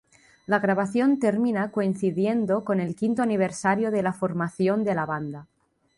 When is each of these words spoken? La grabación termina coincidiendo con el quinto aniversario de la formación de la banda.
La 0.47 0.57
grabación 0.57 1.19
termina 1.19 1.69
coincidiendo 1.71 2.65
con 2.65 2.79
el 2.79 2.95
quinto 2.95 3.21
aniversario 3.21 3.91
de 3.91 4.01
la 4.01 4.13
formación 4.13 4.83
de 4.83 4.95
la 4.95 5.05
banda. 5.05 5.47